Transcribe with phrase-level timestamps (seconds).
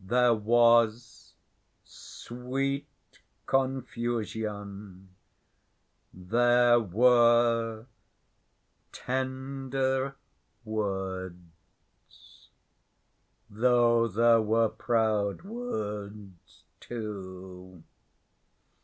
[0.00, 1.34] There was
[1.84, 2.88] sweet
[3.46, 5.14] confusion,
[6.12, 7.86] There were
[8.90, 10.16] tender
[10.64, 12.50] words.
[13.48, 17.84] Though there were proud words, too.